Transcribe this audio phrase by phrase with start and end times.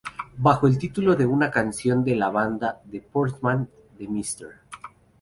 [0.37, 3.69] Bajo el título de una canción de la banda de Portman
[3.99, 4.49] The Mr.